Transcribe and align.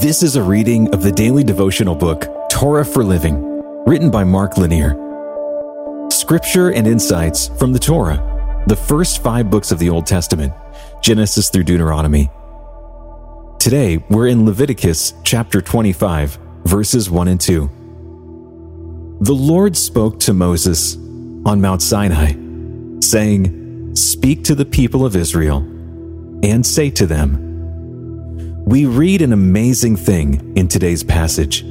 This 0.00 0.22
is 0.22 0.36
a 0.36 0.42
reading 0.42 0.94
of 0.94 1.02
the 1.02 1.12
daily 1.12 1.44
devotional 1.44 1.94
book, 1.94 2.26
Torah 2.48 2.86
for 2.86 3.04
Living, 3.04 3.44
written 3.86 4.10
by 4.10 4.24
Mark 4.24 4.56
Lanier. 4.56 4.96
Scripture 6.10 6.72
and 6.72 6.86
insights 6.86 7.48
from 7.58 7.74
the 7.74 7.78
Torah, 7.78 8.64
the 8.66 8.76
first 8.76 9.22
five 9.22 9.50
books 9.50 9.70
of 9.70 9.78
the 9.78 9.90
Old 9.90 10.06
Testament, 10.06 10.54
Genesis 11.02 11.50
through 11.50 11.64
Deuteronomy. 11.64 12.30
Today, 13.58 14.02
we're 14.08 14.28
in 14.28 14.46
Leviticus 14.46 15.12
chapter 15.22 15.60
25, 15.60 16.38
verses 16.64 17.10
1 17.10 17.28
and 17.28 17.38
2. 17.38 19.18
The 19.20 19.34
Lord 19.34 19.76
spoke 19.76 20.18
to 20.20 20.32
Moses 20.32 20.96
on 21.44 21.60
Mount 21.60 21.82
Sinai, 21.82 22.32
saying, 23.02 23.94
Speak 23.94 24.44
to 24.44 24.54
the 24.54 24.64
people 24.64 25.04
of 25.04 25.14
Israel 25.14 25.58
and 26.42 26.64
say 26.64 26.88
to 26.88 27.04
them, 27.04 27.49
we 28.70 28.86
read 28.86 29.20
an 29.20 29.32
amazing 29.32 29.96
thing 29.96 30.56
in 30.56 30.68
today's 30.68 31.02
passage. 31.02 31.64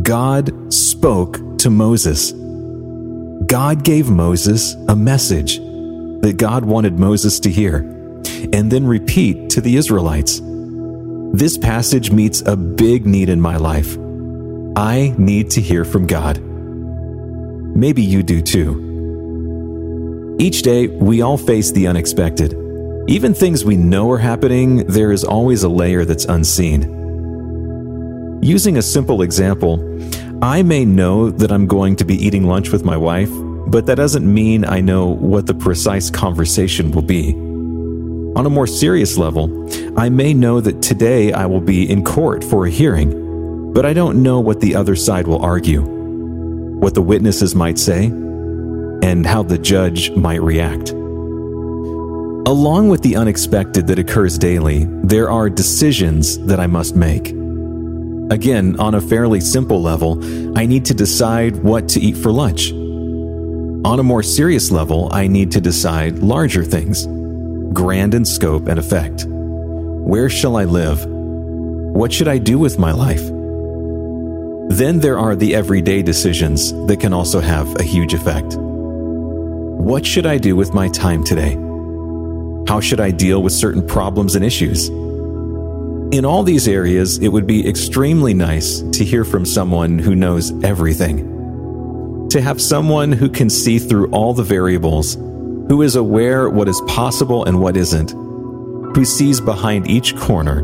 God 0.00 0.72
spoke 0.72 1.58
to 1.58 1.70
Moses. 1.70 2.30
God 3.48 3.82
gave 3.82 4.08
Moses 4.08 4.74
a 4.86 4.94
message 4.94 5.56
that 5.56 6.36
God 6.36 6.64
wanted 6.64 7.00
Moses 7.00 7.40
to 7.40 7.50
hear 7.50 7.78
and 8.52 8.70
then 8.70 8.86
repeat 8.86 9.50
to 9.50 9.60
the 9.60 9.74
Israelites. 9.74 10.40
This 11.32 11.58
passage 11.58 12.12
meets 12.12 12.42
a 12.42 12.56
big 12.56 13.06
need 13.06 13.28
in 13.28 13.40
my 13.40 13.56
life. 13.56 13.98
I 14.76 15.12
need 15.18 15.50
to 15.50 15.60
hear 15.60 15.84
from 15.84 16.06
God. 16.06 16.40
Maybe 17.74 18.02
you 18.02 18.22
do 18.22 18.40
too. 18.40 20.36
Each 20.38 20.62
day, 20.62 20.86
we 20.86 21.22
all 21.22 21.36
face 21.36 21.72
the 21.72 21.88
unexpected. 21.88 22.69
Even 23.08 23.34
things 23.34 23.64
we 23.64 23.76
know 23.76 24.10
are 24.10 24.18
happening, 24.18 24.86
there 24.86 25.10
is 25.10 25.24
always 25.24 25.62
a 25.62 25.68
layer 25.68 26.04
that's 26.04 26.26
unseen. 26.26 26.82
Using 28.42 28.76
a 28.76 28.82
simple 28.82 29.22
example, 29.22 29.80
I 30.42 30.62
may 30.62 30.84
know 30.84 31.30
that 31.30 31.50
I'm 31.50 31.66
going 31.66 31.96
to 31.96 32.04
be 32.04 32.14
eating 32.14 32.44
lunch 32.44 32.70
with 32.70 32.84
my 32.84 32.96
wife, 32.96 33.30
but 33.66 33.86
that 33.86 33.96
doesn't 33.96 34.32
mean 34.32 34.64
I 34.64 34.80
know 34.80 35.06
what 35.06 35.46
the 35.46 35.54
precise 35.54 36.08
conversation 36.10 36.92
will 36.92 37.02
be. 37.02 37.32
On 38.36 38.46
a 38.46 38.50
more 38.50 38.66
serious 38.66 39.16
level, 39.18 39.68
I 39.98 40.08
may 40.08 40.32
know 40.32 40.60
that 40.60 40.82
today 40.82 41.32
I 41.32 41.46
will 41.46 41.60
be 41.60 41.90
in 41.90 42.04
court 42.04 42.44
for 42.44 42.66
a 42.66 42.70
hearing, 42.70 43.72
but 43.72 43.84
I 43.84 43.92
don't 43.92 44.22
know 44.22 44.40
what 44.40 44.60
the 44.60 44.76
other 44.76 44.94
side 44.94 45.26
will 45.26 45.42
argue, 45.42 45.82
what 45.82 46.94
the 46.94 47.02
witnesses 47.02 47.54
might 47.54 47.78
say, 47.78 48.06
and 48.06 49.26
how 49.26 49.42
the 49.42 49.58
judge 49.58 50.10
might 50.12 50.42
react. 50.42 50.94
Along 52.46 52.88
with 52.88 53.02
the 53.02 53.16
unexpected 53.16 53.86
that 53.88 53.98
occurs 53.98 54.38
daily, 54.38 54.86
there 55.04 55.30
are 55.30 55.50
decisions 55.50 56.38
that 56.46 56.58
I 56.58 56.66
must 56.66 56.96
make. 56.96 57.28
Again, 58.32 58.80
on 58.80 58.94
a 58.94 59.00
fairly 59.00 59.40
simple 59.40 59.82
level, 59.82 60.18
I 60.58 60.64
need 60.64 60.86
to 60.86 60.94
decide 60.94 61.62
what 61.62 61.88
to 61.90 62.00
eat 62.00 62.16
for 62.16 62.32
lunch. 62.32 62.72
On 62.72 63.98
a 63.98 64.02
more 64.02 64.22
serious 64.22 64.70
level, 64.70 65.10
I 65.12 65.26
need 65.26 65.52
to 65.52 65.60
decide 65.60 66.20
larger 66.20 66.64
things, 66.64 67.06
grand 67.74 68.14
in 68.14 68.24
scope 68.24 68.68
and 68.68 68.78
effect. 68.78 69.26
Where 69.28 70.30
shall 70.30 70.56
I 70.56 70.64
live? 70.64 71.04
What 71.06 72.10
should 72.10 72.28
I 72.28 72.38
do 72.38 72.58
with 72.58 72.78
my 72.78 72.92
life? 72.92 73.26
Then 74.76 75.00
there 75.00 75.18
are 75.18 75.36
the 75.36 75.54
everyday 75.54 76.00
decisions 76.00 76.72
that 76.86 77.00
can 77.00 77.12
also 77.12 77.40
have 77.40 77.78
a 77.78 77.82
huge 77.82 78.14
effect. 78.14 78.56
What 78.56 80.06
should 80.06 80.24
I 80.24 80.38
do 80.38 80.56
with 80.56 80.72
my 80.72 80.88
time 80.88 81.22
today? 81.22 81.58
How 82.68 82.80
should 82.80 83.00
I 83.00 83.10
deal 83.10 83.42
with 83.42 83.52
certain 83.52 83.86
problems 83.86 84.34
and 84.36 84.44
issues? 84.44 84.88
In 86.12 86.24
all 86.24 86.42
these 86.42 86.66
areas, 86.66 87.18
it 87.18 87.28
would 87.28 87.46
be 87.46 87.68
extremely 87.68 88.34
nice 88.34 88.80
to 88.80 89.04
hear 89.04 89.24
from 89.24 89.44
someone 89.44 89.98
who 89.98 90.16
knows 90.16 90.52
everything. 90.64 92.28
To 92.30 92.40
have 92.40 92.60
someone 92.60 93.12
who 93.12 93.28
can 93.28 93.48
see 93.48 93.78
through 93.78 94.10
all 94.10 94.34
the 94.34 94.42
variables, 94.42 95.14
who 95.14 95.82
is 95.82 95.94
aware 95.94 96.50
what 96.50 96.68
is 96.68 96.80
possible 96.88 97.44
and 97.44 97.60
what 97.60 97.76
isn't, 97.76 98.10
who 98.10 99.04
sees 99.04 99.40
behind 99.40 99.88
each 99.88 100.16
corner. 100.16 100.62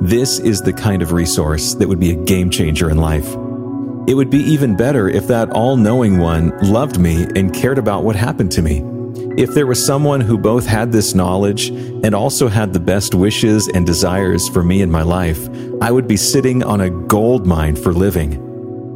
This 0.00 0.38
is 0.38 0.62
the 0.62 0.72
kind 0.72 1.02
of 1.02 1.12
resource 1.12 1.74
that 1.74 1.88
would 1.88 2.00
be 2.00 2.12
a 2.12 2.24
game 2.24 2.48
changer 2.48 2.88
in 2.88 2.96
life. 2.96 3.34
It 4.08 4.14
would 4.14 4.30
be 4.30 4.38
even 4.38 4.74
better 4.74 5.06
if 5.06 5.26
that 5.26 5.50
all 5.50 5.76
knowing 5.76 6.16
one 6.16 6.56
loved 6.62 6.98
me 6.98 7.26
and 7.36 7.54
cared 7.54 7.76
about 7.76 8.04
what 8.04 8.16
happened 8.16 8.52
to 8.52 8.62
me. 8.62 8.82
If 9.38 9.54
there 9.54 9.68
was 9.68 9.86
someone 9.86 10.20
who 10.20 10.36
both 10.36 10.66
had 10.66 10.90
this 10.90 11.14
knowledge 11.14 11.68
and 11.68 12.12
also 12.12 12.48
had 12.48 12.72
the 12.72 12.80
best 12.80 13.14
wishes 13.14 13.68
and 13.68 13.86
desires 13.86 14.48
for 14.48 14.64
me 14.64 14.82
in 14.82 14.90
my 14.90 15.02
life, 15.02 15.48
I 15.80 15.92
would 15.92 16.08
be 16.08 16.16
sitting 16.16 16.64
on 16.64 16.80
a 16.80 16.90
gold 16.90 17.46
mine 17.46 17.76
for 17.76 17.92
living. 17.92 18.36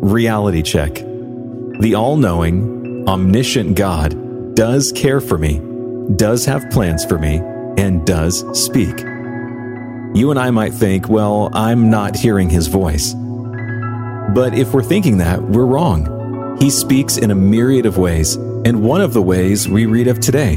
Reality 0.01 0.63
check. 0.63 0.95
The 1.79 1.95
all 1.95 2.17
knowing, 2.17 3.09
omniscient 3.09 3.77
God 3.77 4.57
does 4.57 4.91
care 4.91 5.21
for 5.21 5.39
me, 5.39 5.61
does 6.17 6.45
have 6.47 6.69
plans 6.71 7.05
for 7.05 7.21
me, 7.21 7.37
and 7.79 8.05
does 8.05 8.41
speak. 8.61 8.99
You 8.99 10.33
and 10.33 10.41
I 10.41 10.51
might 10.51 10.75
think, 10.75 11.09
well, 11.09 11.51
I'm 11.53 11.89
not 11.89 12.17
hearing 12.17 12.51
his 12.51 12.67
voice. 12.67 13.15
But 14.35 14.55
if 14.55 14.75
we're 14.75 14.83
thinking 14.83 15.19
that, 15.19 15.41
we're 15.41 15.67
wrong. 15.67 16.57
He 16.61 16.69
speaks 16.69 17.17
in 17.17 17.31
a 17.31 17.37
myriad 17.37 17.87
of 17.87 17.97
ways 17.97 18.37
and 18.65 18.83
one 18.83 19.01
of 19.01 19.13
the 19.13 19.23
ways 19.23 19.69
we 19.69 19.87
read 19.87 20.07
of 20.07 20.21
today. 20.21 20.57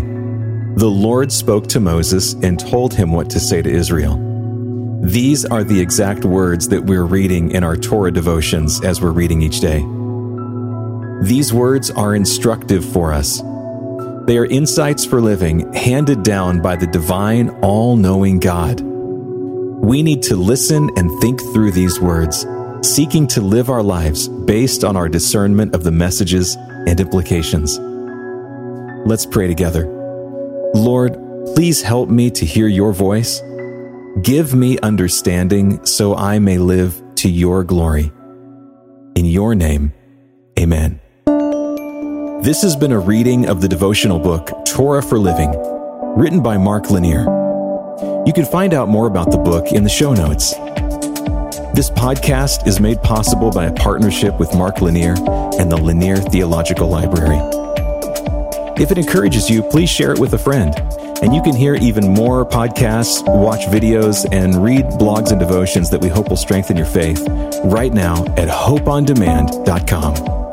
The 0.75 0.87
Lord 0.87 1.31
spoke 1.31 1.67
to 1.67 1.79
Moses 1.79 2.33
and 2.43 2.59
told 2.59 2.93
him 2.93 3.11
what 3.11 3.29
to 3.31 3.39
say 3.39 3.61
to 3.61 3.69
Israel. 3.69 4.19
These 5.01 5.45
are 5.45 5.63
the 5.63 5.79
exact 5.79 6.25
words 6.25 6.67
that 6.69 6.83
we're 6.83 7.05
reading 7.05 7.51
in 7.51 7.63
our 7.63 7.77
Torah 7.77 8.11
devotions 8.11 8.83
as 8.83 9.01
we're 9.01 9.11
reading 9.11 9.41
each 9.41 9.59
day. 9.59 9.79
These 11.21 11.53
words 11.53 11.91
are 11.91 12.15
instructive 12.15 12.83
for 12.83 13.13
us. 13.13 13.41
They 14.25 14.37
are 14.37 14.45
insights 14.45 15.05
for 15.05 15.21
living 15.21 15.71
handed 15.73 16.23
down 16.23 16.61
by 16.61 16.75
the 16.75 16.87
divine, 16.87 17.49
all 17.61 17.95
knowing 17.95 18.39
God. 18.39 18.81
We 18.81 20.03
need 20.03 20.23
to 20.23 20.35
listen 20.35 20.89
and 20.97 21.11
think 21.21 21.39
through 21.53 21.71
these 21.71 22.01
words, 22.01 22.45
seeking 22.81 23.27
to 23.27 23.41
live 23.41 23.69
our 23.69 23.83
lives 23.83 24.27
based 24.27 24.83
on 24.83 24.97
our 24.97 25.07
discernment 25.07 25.73
of 25.73 25.83
the 25.83 25.91
messages 25.91 26.55
and 26.55 26.99
implications. 26.99 27.79
Let's 29.05 29.27
pray 29.27 29.45
together. 29.45 29.85
Lord, 30.73 31.13
please 31.53 31.83
help 31.83 32.09
me 32.09 32.31
to 32.31 32.43
hear 32.43 32.67
your 32.67 32.91
voice. 32.91 33.39
Give 34.23 34.55
me 34.55 34.79
understanding 34.79 35.85
so 35.85 36.15
I 36.15 36.39
may 36.39 36.57
live 36.57 36.99
to 37.17 37.29
your 37.29 37.63
glory. 37.63 38.11
In 39.15 39.25
your 39.25 39.53
name, 39.53 39.93
amen. 40.59 40.99
This 42.41 42.63
has 42.63 42.75
been 42.75 42.91
a 42.91 42.99
reading 42.99 43.47
of 43.47 43.61
the 43.61 43.67
devotional 43.67 44.17
book 44.17 44.49
Torah 44.65 45.03
for 45.03 45.19
Living, 45.19 45.51
written 46.17 46.41
by 46.41 46.57
Mark 46.57 46.89
Lanier. 46.89 47.25
You 48.25 48.33
can 48.33 48.45
find 48.45 48.73
out 48.73 48.89
more 48.89 49.05
about 49.05 49.29
the 49.29 49.37
book 49.37 49.71
in 49.71 49.83
the 49.83 49.89
show 49.89 50.15
notes. 50.15 50.53
This 51.75 51.91
podcast 51.91 52.65
is 52.65 52.79
made 52.79 53.03
possible 53.03 53.51
by 53.51 53.65
a 53.65 53.73
partnership 53.73 54.39
with 54.39 54.55
Mark 54.55 54.81
Lanier 54.81 55.13
and 55.59 55.71
the 55.71 55.77
Lanier 55.77 56.17
Theological 56.17 56.89
Library. 56.89 57.64
If 58.77 58.91
it 58.91 58.97
encourages 58.97 59.49
you, 59.49 59.63
please 59.63 59.89
share 59.89 60.11
it 60.11 60.19
with 60.19 60.33
a 60.33 60.37
friend. 60.37 60.75
And 61.21 61.33
you 61.33 61.41
can 61.41 61.55
hear 61.55 61.75
even 61.75 62.13
more 62.13 62.45
podcasts, 62.45 63.23
watch 63.25 63.61
videos, 63.67 64.27
and 64.33 64.61
read 64.61 64.85
blogs 64.99 65.31
and 65.31 65.39
devotions 65.39 65.89
that 65.91 66.01
we 66.01 66.09
hope 66.09 66.29
will 66.29 66.35
strengthen 66.35 66.75
your 66.75 66.85
faith 66.85 67.25
right 67.63 67.93
now 67.93 68.25
at 68.35 68.49
hopeondemand.com. 68.49 70.44